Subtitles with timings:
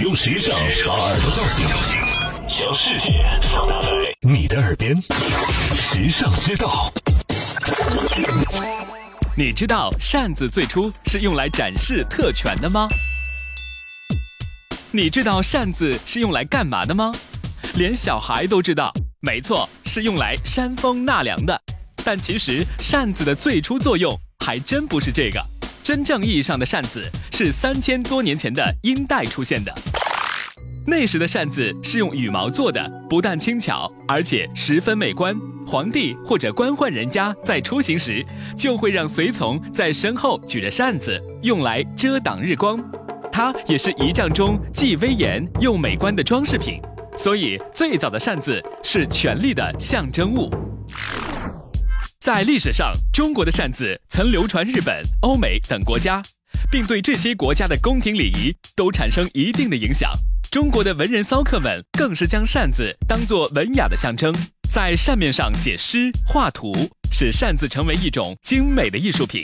[0.00, 1.66] 用时尚把耳朵叫醒，
[2.48, 3.88] 将世界放大在
[4.22, 4.96] 你的耳边。
[5.76, 6.90] 时尚之道，
[9.36, 12.88] 你知道扇子最初是用来展示特权的吗？
[14.90, 17.12] 你知道扇子是用来干嘛的吗？
[17.74, 18.90] 连小孩都知道，
[19.20, 21.60] 没错，是用来扇风纳凉的。
[22.02, 24.10] 但其实扇子的最初作用
[24.46, 25.44] 还真不是这个。
[25.82, 27.02] 真正意义上的扇子
[27.32, 29.74] 是三千多年前的殷代出现的。
[30.86, 35.36] 那时的扇子是用羽毛做的，不但轻巧，而且十分美观。
[35.66, 38.24] 皇帝或者官宦人家在出行时，
[38.56, 42.82] 就会让随从在身后举着扇子，用来遮挡日光。
[43.30, 46.80] 它也是仪仗中既威严又美观的装饰品。
[47.16, 50.50] 所以，最早的扇子是权力的象征物。
[52.20, 56.20] 在历史上，中国的扇子曾流传日本、欧美等国家，
[56.70, 60.12] 并对这些国家的宫廷礼仪都产生一定的影响。
[60.50, 64.34] 中国的文人骚客们更是将扇子当作文雅的象征，
[64.70, 66.74] 在扇面上写诗、画图，
[67.10, 69.42] 使扇子成为一种精美的艺术品。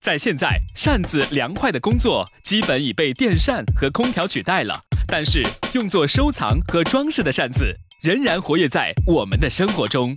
[0.00, 5.42] 在现在，扇子凉快的工作基本已被电扇和空调取代了，但是
[5.74, 10.16] 用作收藏和装饰的扇子仍然活跃在我们的生活中。